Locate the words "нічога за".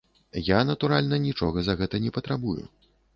1.25-1.75